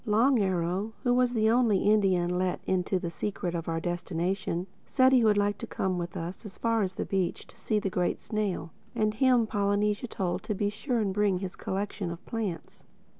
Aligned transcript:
Long 0.07 0.39
Arrow, 0.39 0.93
who 1.03 1.13
was 1.13 1.33
the 1.33 1.51
only 1.51 1.83
Indian 1.83 2.39
let 2.39 2.59
into 2.65 2.97
the 2.97 3.11
secret 3.11 3.53
of 3.53 3.69
our 3.69 3.79
destination, 3.79 4.65
said 4.83 5.11
he 5.11 5.23
would 5.23 5.37
like 5.37 5.59
to 5.59 5.67
come 5.67 5.99
with 5.99 6.17
us 6.17 6.43
as 6.43 6.57
far 6.57 6.81
as 6.81 6.93
the 6.95 7.05
beach 7.05 7.45
to 7.45 7.55
see 7.55 7.77
the 7.77 7.91
Great 7.91 8.19
Snail; 8.19 8.71
and 8.95 9.13
him 9.13 9.45
Polynesia 9.45 10.07
told 10.07 10.41
to 10.41 10.55
be 10.55 10.71
sure 10.71 10.97
and 11.01 11.13
bring 11.13 11.37
his 11.37 11.55
collection 11.55 12.09
of 12.09 12.25
plants. 12.25 12.83